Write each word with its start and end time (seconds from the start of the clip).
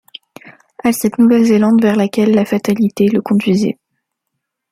À 0.83 0.93
cette 0.93 1.19
Nouvelle-Zélande 1.19 1.79
vers 1.79 1.95
laquelle 1.95 2.33
la 2.33 2.43
fatalité 2.43 3.07
le 3.07 3.21
conduisait. 3.21 3.77